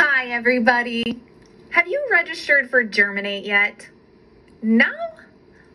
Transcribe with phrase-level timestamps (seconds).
[0.00, 1.20] Hi, everybody.
[1.70, 3.88] Have you registered for Germinate yet?
[4.62, 4.92] No?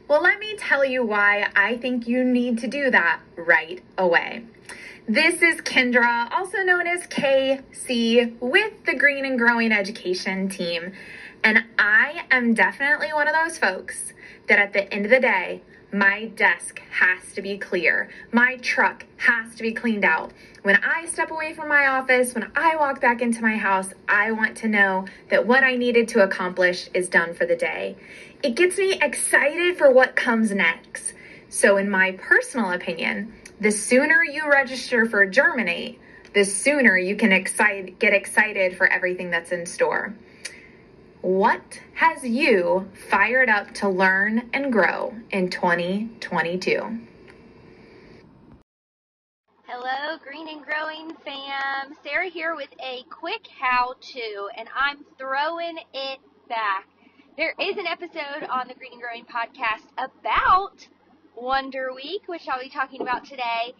[0.07, 4.45] Well, let me tell you why I think you need to do that right away.
[5.09, 10.93] This is Kendra, also known as KC, with the Green and Growing Education team.
[11.43, 14.13] And I am definitely one of those folks
[14.47, 15.63] that at the end of the day,
[15.93, 18.09] my desk has to be clear.
[18.31, 20.31] My truck has to be cleaned out.
[20.63, 24.31] When I step away from my office, when I walk back into my house, I
[24.31, 27.95] want to know that what I needed to accomplish is done for the day.
[28.41, 31.13] It gets me excited for what comes next.
[31.49, 33.31] So, in my personal opinion,
[33.61, 35.99] the sooner you register for Germinate,
[36.33, 40.15] the sooner you can excite, get excited for everything that's in store.
[41.23, 46.99] What has you fired up to learn and grow in 2022?
[49.65, 51.95] Hello, Green and Growing fam.
[52.03, 56.19] Sarah here with a quick how to, and I'm throwing it
[56.49, 56.89] back.
[57.37, 60.85] There is an episode on the Green and Growing podcast about
[61.37, 63.73] Wonder Week, which I'll be talking about today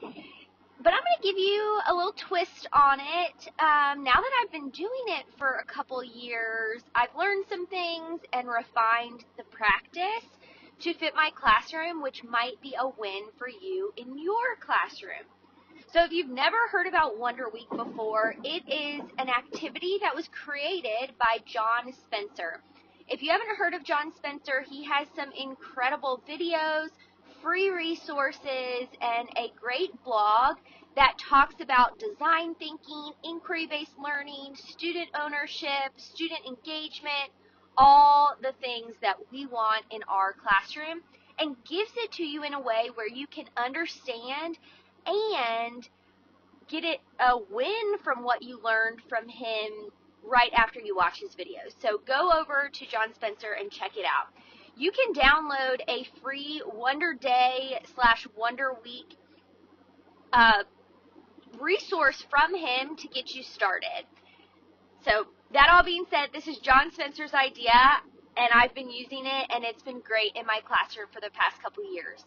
[0.84, 3.48] but I'm going to give you a little twist on it.
[3.58, 8.20] Um, now that I've been doing it for a couple years, I've learned some things
[8.34, 10.28] and refined the practice
[10.82, 15.24] to fit my classroom, which might be a win for you in your classroom.
[15.94, 20.28] So if you've never heard about Wonder Week before, it is an activity that was
[20.28, 22.60] created by John Spencer.
[23.08, 26.90] If you haven't heard of John Spencer, he has some incredible videos,
[27.44, 30.56] free resources and a great blog
[30.96, 37.30] that talks about design thinking, inquiry based learning, student ownership, student engagement,
[37.78, 41.02] all the things that we want in our classroom,
[41.38, 44.58] and gives it to you in a way where you can understand
[45.06, 45.90] and
[46.70, 49.90] get it a win from what you learned from him
[50.24, 51.74] right after you watch his videos.
[51.82, 54.32] So go over to John Spencer and check it out
[54.76, 59.18] you can download a free Wonder Day slash Wonder Week
[60.32, 60.64] uh,
[61.60, 64.06] resource from him to get you started.
[65.06, 67.74] So, that all being said, this is John Spencer's idea,
[68.36, 71.62] and I've been using it, and it's been great in my classroom for the past
[71.62, 72.24] couple years.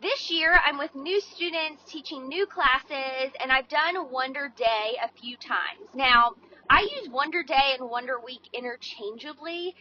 [0.00, 5.08] This year, I'm with new students teaching new classes, and I've done Wonder Day a
[5.20, 5.86] few times.
[5.94, 6.32] Now,
[6.68, 9.76] I use Wonder Day and Wonder Week interchangeably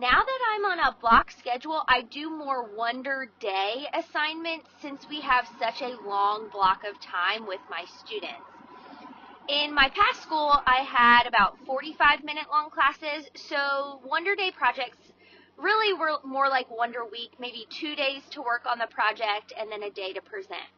[0.00, 5.20] now that I'm on a block schedule, I do more Wonder Day assignments since we
[5.22, 8.46] have such a long block of time with my students.
[9.48, 14.98] In my past school, I had about 45 minute long classes, so Wonder Day projects
[15.56, 19.72] really were more like Wonder Week, maybe two days to work on the project and
[19.72, 20.70] then a day to present.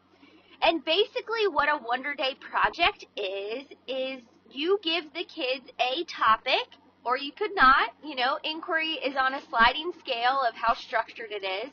[0.63, 6.80] And basically, what a Wonder Day project is, is you give the kids a topic
[7.05, 7.91] or you could not.
[8.03, 11.71] You know, inquiry is on a sliding scale of how structured it is.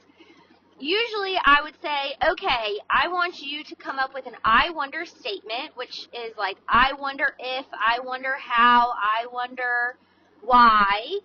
[0.80, 5.04] Usually I would say, okay, I want you to come up with an I wonder
[5.04, 9.96] statement, which is like, I wonder if, I wonder how, I wonder
[10.40, 11.18] why,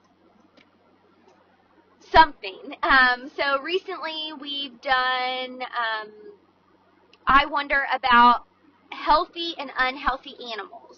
[2.11, 2.75] something.
[2.81, 6.09] Um, so recently we've done, um,
[7.27, 8.45] I wonder about
[8.91, 10.97] healthy and unhealthy animals.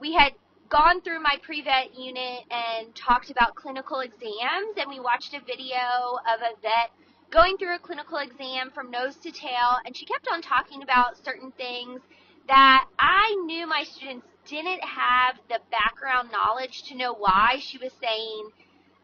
[0.00, 0.32] We had
[0.72, 6.16] gone through my pre-vet unit and talked about clinical exams and we watched a video
[6.24, 6.90] of a vet
[7.30, 11.22] going through a clinical exam from nose to tail and she kept on talking about
[11.22, 12.00] certain things
[12.48, 17.92] that I knew my students didn't have the background knowledge to know why she was
[18.00, 18.48] saying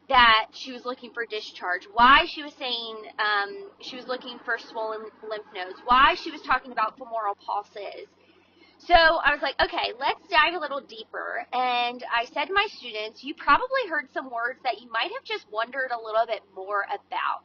[0.09, 4.57] that she was looking for discharge, why she was saying um, she was looking for
[4.57, 8.09] swollen lymph nodes, why she was talking about femoral pulses,
[8.87, 11.45] so I was like, okay, let's dive a little deeper.
[11.53, 15.25] And I said to my students, you probably heard some words that you might have
[15.25, 17.43] just wondered a little bit more about.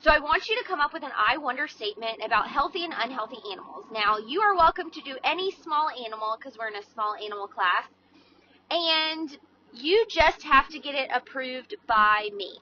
[0.00, 2.94] So I want you to come up with an I wonder statement about healthy and
[2.96, 3.84] unhealthy animals.
[3.92, 7.46] Now, you are welcome to do any small animal because we're in a small animal
[7.46, 7.84] class.
[8.70, 9.36] And
[9.74, 12.58] you just have to get it approved by me.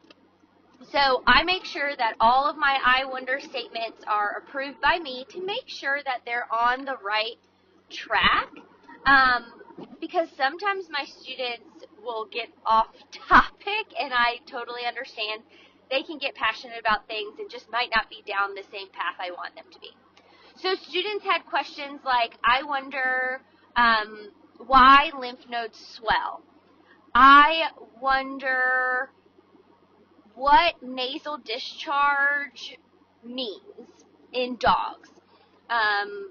[0.90, 5.24] So I make sure that all of my I wonder statements are approved by me
[5.30, 7.38] to make sure that they're on the right
[7.90, 8.48] track
[9.06, 9.44] um,
[10.00, 12.88] because sometimes my students will get off
[13.28, 15.42] topic and I totally understand
[15.90, 19.16] they can get passionate about things and just might not be down the same path
[19.18, 19.90] I want them to be.
[20.56, 23.40] So students had questions like, I wonder
[23.76, 24.30] um,
[24.66, 26.42] why lymph nodes swell.
[27.14, 27.70] I
[28.00, 29.10] wonder
[30.34, 32.76] what nasal discharge
[33.24, 33.88] means
[34.32, 35.08] in dogs.
[35.70, 36.30] Um,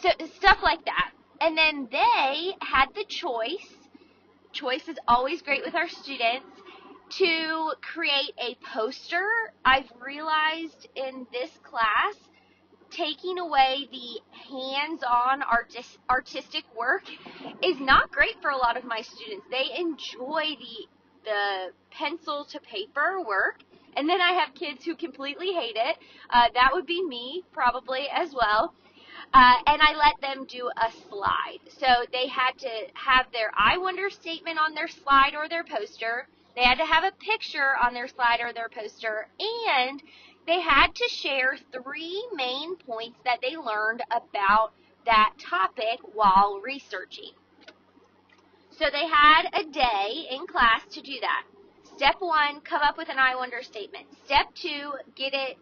[0.00, 1.12] so stuff like that.
[1.40, 3.76] And then they had the choice
[4.52, 6.46] choice is always great with our students
[7.10, 9.28] to create a poster.
[9.64, 12.14] I've realized in this class,
[12.90, 17.02] taking away the hands-on artis- artistic work
[17.62, 19.46] is not great for a lot of my students.
[19.50, 20.86] They enjoy the
[21.24, 23.58] the pencil to paper work,
[23.96, 25.96] and then I have kids who completely hate it.
[26.30, 28.74] Uh, that would be me probably as well.
[29.34, 31.58] Uh, and I let them do a slide.
[31.78, 36.26] So they had to have their I wonder statement on their slide or their poster.
[36.54, 40.02] They had to have a picture on their slide or their poster, and
[40.46, 44.72] they had to share three main points that they learned about
[45.04, 47.32] that topic while researching.
[48.70, 51.44] So they had a day in class to do that.
[51.96, 54.06] Step one, come up with an I wonder statement.
[54.24, 55.56] Step two, get it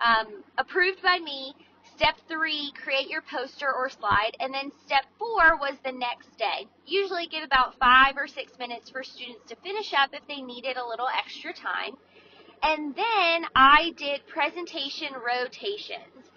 [0.00, 1.54] um, approved by me.
[1.96, 4.32] Step three, create your poster or slide.
[4.40, 6.66] And then step four was the next day.
[6.86, 10.76] Usually give about five or six minutes for students to finish up if they needed
[10.76, 11.94] a little extra time.
[12.62, 16.30] And then I did presentation rotations.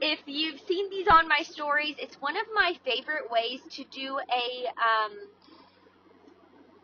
[0.00, 4.18] If you've seen these on my stories, it's one of my favorite ways to do
[4.18, 5.12] a, um,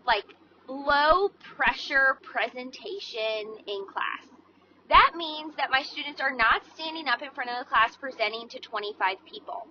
[0.07, 0.25] like,
[0.69, 4.30] low pressure presentation in class.
[4.91, 8.49] That means that my students are not standing up in front of the class presenting
[8.49, 9.69] to 25 people.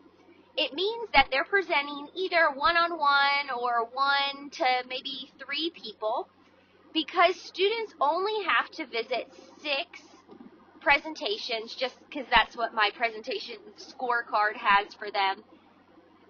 [0.55, 6.29] It means that they're presenting either one-on-one or one to maybe three people
[6.93, 9.27] because students only have to visit
[9.61, 9.99] six
[10.79, 15.43] presentations just because that's what my presentation scorecard has for them.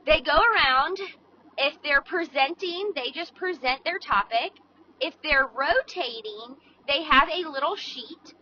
[0.07, 0.97] They go around.
[1.57, 4.53] If they're presenting, they just present their topic.
[4.99, 6.55] If they're rotating,
[6.87, 8.33] they have a little sheet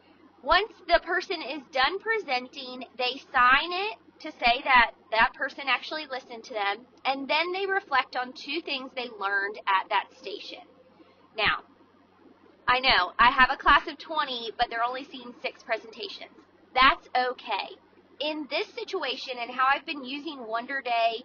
[0.44, 6.06] once the person is done presenting, they sign it to say that that person actually
[6.08, 10.64] listened to them, and then they reflect on two things they learned at that station.
[11.36, 11.64] Now,
[12.68, 16.32] I know I have a class of 20, but they're only seeing six presentations.
[16.74, 17.76] That's okay.
[18.20, 21.24] In this situation and how I've been using Wonder Day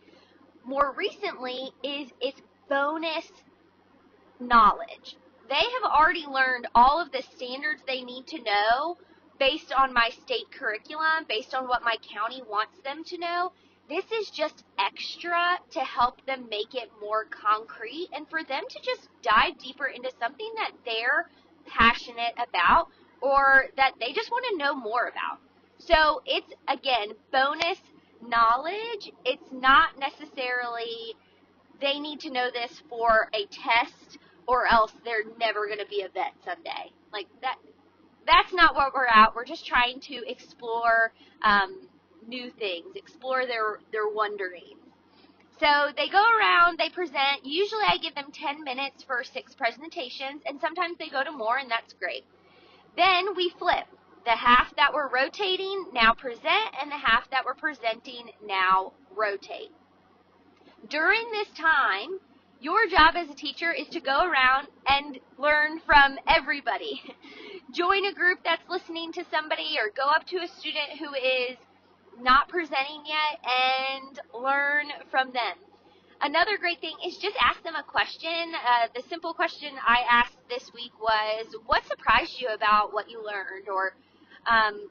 [0.65, 3.31] more recently is it's bonus
[4.39, 5.17] knowledge
[5.49, 8.97] they have already learned all of the standards they need to know
[9.39, 13.53] based on my state curriculum, based on what my county wants them to know.
[13.89, 18.81] This is just extra to help them make it more concrete and for them to
[18.83, 21.29] just dive deeper into something that they're
[21.67, 22.89] passionate about
[23.21, 25.41] or that they just want to know more about.
[25.79, 27.79] So it's again bonus
[28.27, 29.13] knowledge.
[29.25, 31.17] It's not necessarily
[31.81, 36.03] they need to know this for a test or else they're never going to be
[36.03, 36.93] a vet someday.
[37.13, 37.57] Like that,
[38.27, 39.35] that's not what we're at.
[39.35, 41.13] We're just trying to explore
[41.43, 41.89] um,
[42.27, 44.77] new things, explore their their wondering.
[45.61, 47.45] So they go around, they present.
[47.45, 51.59] Usually I give them 10 minutes for six presentations, and sometimes they go to more,
[51.59, 52.25] and that's great.
[52.97, 53.87] Then we flip.
[54.25, 59.71] The half that we're rotating now present, and the half that we're presenting now rotate.
[60.89, 62.19] During this time,
[62.63, 67.03] your job as a teacher is to go around and learn from everybody.
[67.75, 71.59] Join a group that's listening to somebody or go up to a student who is
[72.21, 75.59] not presenting yet and learn from them.
[76.21, 78.55] Another great thing is just ask them a question.
[78.55, 83.27] Uh, the simple question I asked this week was, what surprised you about what you
[83.27, 83.69] learned?
[83.69, 83.97] Or,
[84.47, 84.89] um,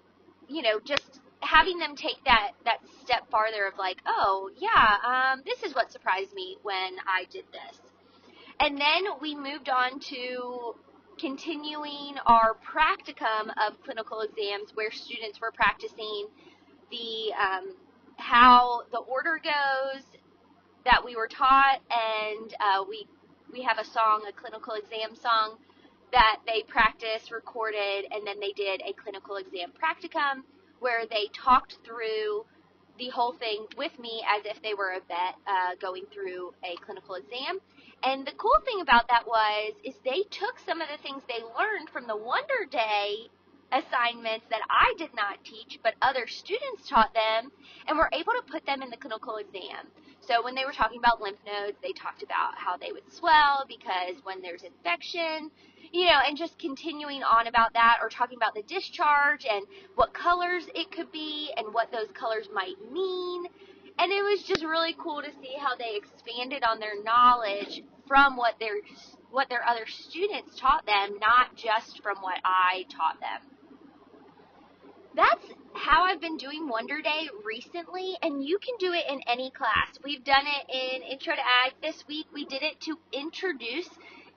[0.50, 5.42] you know, just having them take that that step farther of like, oh yeah, um,
[5.46, 7.80] this is what surprised me when I did this.
[8.60, 10.76] And then we moved on to
[11.20, 16.28] continuing our practicum of clinical exams, where students were practicing
[16.90, 17.76] the um,
[18.18, 20.04] how the order goes
[20.86, 23.08] that we were taught, and uh, we
[23.52, 25.58] we have a song, a clinical exam song
[26.12, 30.44] that they practiced, recorded, and then they did a clinical exam practicum
[30.82, 32.44] where they talked through
[32.98, 36.76] the whole thing with me as if they were a vet uh, going through a
[36.84, 37.60] clinical exam.
[38.04, 41.42] And the cool thing about that was is they took some of the things they
[41.58, 43.30] learned from the Wonder Day
[43.72, 47.52] assignments that I did not teach, but other students taught them,
[47.88, 49.88] and were able to put them in the clinical exam.
[50.20, 53.66] So when they were talking about lymph nodes, they talked about how they would swell
[53.68, 55.50] because when there's infection,
[55.92, 60.14] you know, and just continuing on about that or talking about the discharge and what
[60.14, 63.46] colors it could be and what those colors might mean.
[64.00, 68.38] And it was just really cool to see how they expanded on their knowledge from
[68.38, 68.76] what their
[69.32, 73.42] what their other students taught them, not just from what I taught them.
[75.16, 79.52] that's how I've been doing Wonder Day recently, and you can do it in any
[79.52, 79.90] class.
[80.04, 82.28] We've done it in Intro to Ag this week.
[82.34, 83.90] We did it to introduce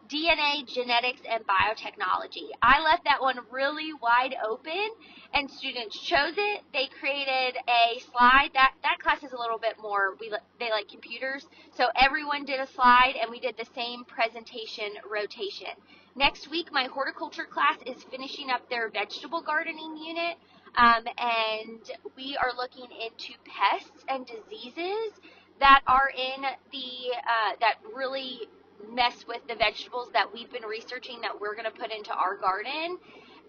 [0.09, 2.49] DNA, genetics, and biotechnology.
[2.63, 4.91] I left that one really wide open,
[5.33, 6.63] and students chose it.
[6.73, 8.51] They created a slide.
[8.55, 10.15] That that class is a little bit more.
[10.21, 11.47] We they like computers,
[11.77, 15.73] so everyone did a slide, and we did the same presentation rotation.
[16.17, 20.37] Next week, my horticulture class is finishing up their vegetable gardening unit.
[20.77, 21.79] Um, and
[22.17, 25.13] we are looking into pests and diseases
[25.61, 26.43] that are in
[26.73, 28.49] the uh, that really
[28.95, 32.37] mess with the vegetables that we've been researching that we're going to put into our
[32.37, 32.99] garden.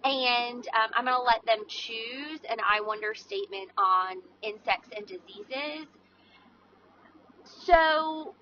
[0.04, 5.06] And um, I'm going to let them choose an I wonder statement on insects and
[5.06, 5.86] diseases.
[7.44, 8.34] So,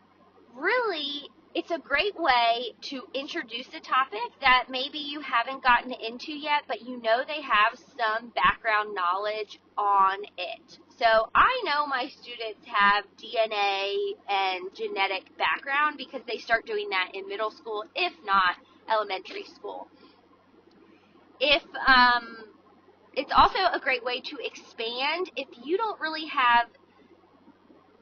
[0.54, 6.32] really, it's a great way to introduce a topic that maybe you haven't gotten into
[6.32, 10.78] yet, but you know they have some background knowledge on it.
[10.98, 13.94] So I know my students have DNA
[14.28, 18.56] and genetic background because they start doing that in middle school, if not
[18.90, 19.86] elementary school.
[21.38, 22.36] If um,
[23.14, 26.66] it's also a great way to expand if you don't really have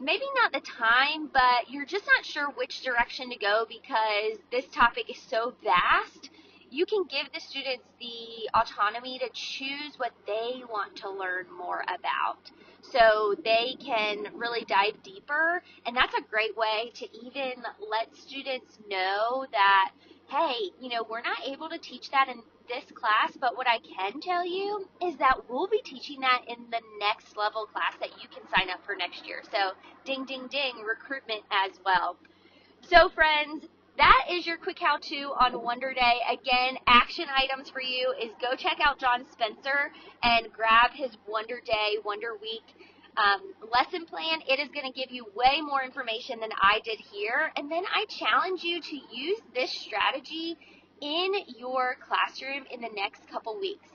[0.03, 4.67] maybe not the time, but you're just not sure which direction to go because this
[4.73, 6.31] topic is so vast.
[6.71, 11.83] You can give the students the autonomy to choose what they want to learn more
[11.83, 12.51] about.
[12.81, 15.63] So they can really dive deeper.
[15.87, 19.93] And that's a great way to even let students know that,
[20.33, 23.79] hey, you know, we're not able to teach that in this class, but what I
[23.85, 28.17] can tell you is that we'll be teaching that in the next level class that
[28.17, 29.43] you can sign up for next year.
[29.51, 29.73] So,
[30.07, 32.17] ding, ding, ding, recruitment as well.
[32.89, 33.67] So, friends,
[33.99, 36.21] that is your quick how to on Wonder Day.
[36.25, 41.61] Again, action items for you is go check out John Spencer and grab his Wonder
[41.63, 42.65] Day, Wonder Week
[43.17, 44.41] um, lesson plan.
[44.49, 47.53] It is going to give you way more information than I did here.
[47.57, 50.57] And then I challenge you to use this strategy
[51.01, 53.89] in your classroom in the next couple weeks.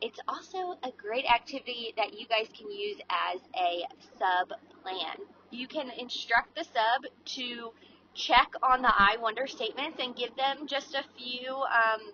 [0.00, 3.82] It's also a great activity that you guys can use as a
[4.18, 4.48] sub
[4.82, 5.16] plan.
[5.50, 7.72] You can instruct the sub to
[8.14, 12.12] check on the I wonder statements and give them just a few um,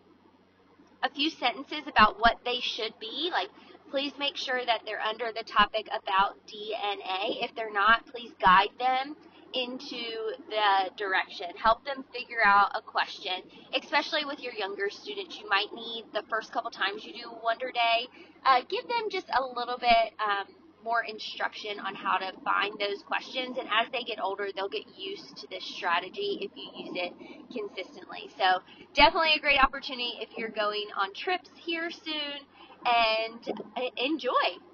[1.02, 3.28] a few sentences about what they should be.
[3.30, 3.50] Like,
[3.94, 7.38] please make sure that they're under the topic about DNA.
[7.44, 9.14] If they're not, please guide them
[9.54, 11.46] into the direction.
[11.54, 13.34] Help them figure out a question,
[13.72, 15.38] especially with your younger students.
[15.38, 18.08] You might need the first couple times you do Wonder Day,
[18.44, 20.48] uh, give them just a little bit um,
[20.82, 23.58] more instruction on how to find those questions.
[23.60, 27.12] And as they get older, they'll get used to this strategy if you use it
[27.46, 28.28] consistently.
[28.36, 28.58] So,
[28.92, 32.42] definitely a great opportunity if you're going on trips here soon
[32.86, 33.42] and
[33.76, 34.73] uh, enjoy.